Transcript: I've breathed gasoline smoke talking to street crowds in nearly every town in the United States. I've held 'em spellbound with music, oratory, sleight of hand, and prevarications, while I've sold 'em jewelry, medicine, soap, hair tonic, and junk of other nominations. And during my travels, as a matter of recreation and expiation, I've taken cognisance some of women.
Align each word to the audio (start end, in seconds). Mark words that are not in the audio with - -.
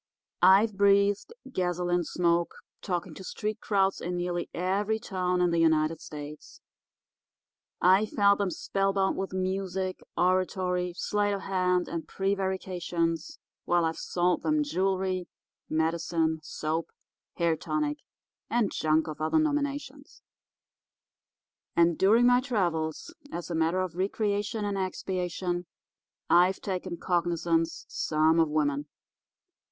I've 0.41 0.75
breathed 0.75 1.31
gasoline 1.51 2.03
smoke 2.03 2.55
talking 2.81 3.13
to 3.13 3.23
street 3.23 3.61
crowds 3.61 4.01
in 4.01 4.17
nearly 4.17 4.49
every 4.51 4.97
town 4.97 5.41
in 5.41 5.51
the 5.51 5.59
United 5.59 6.01
States. 6.01 6.59
I've 7.81 8.09
held 8.17 8.41
'em 8.41 8.49
spellbound 8.49 9.15
with 9.15 9.31
music, 9.31 9.99
oratory, 10.17 10.95
sleight 10.97 11.35
of 11.35 11.41
hand, 11.41 11.87
and 11.87 12.07
prevarications, 12.07 13.37
while 13.65 13.85
I've 13.85 13.99
sold 13.99 14.43
'em 14.43 14.63
jewelry, 14.63 15.27
medicine, 15.69 16.39
soap, 16.41 16.89
hair 17.35 17.55
tonic, 17.55 17.99
and 18.49 18.71
junk 18.71 19.05
of 19.07 19.21
other 19.21 19.37
nominations. 19.37 20.23
And 21.75 21.95
during 21.95 22.25
my 22.25 22.39
travels, 22.41 23.13
as 23.31 23.51
a 23.51 23.55
matter 23.55 23.81
of 23.81 23.93
recreation 23.95 24.65
and 24.65 24.79
expiation, 24.79 25.67
I've 26.27 26.59
taken 26.59 26.97
cognisance 26.97 27.85
some 27.87 28.39
of 28.39 28.49
women. 28.49 28.87